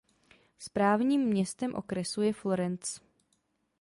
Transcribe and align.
Správním 0.59 1.21
městem 1.21 1.75
okresu 1.75 2.21
je 2.21 2.33
Florence. 2.33 3.01